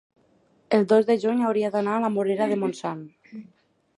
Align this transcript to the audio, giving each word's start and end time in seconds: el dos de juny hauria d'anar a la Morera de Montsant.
el 0.77 0.87
dos 0.93 1.05
de 1.09 1.17
juny 1.25 1.43
hauria 1.49 1.69
d'anar 1.77 1.93
a 1.97 2.01
la 2.05 2.11
Morera 2.15 2.47
de 2.53 2.57
Montsant. 2.65 3.07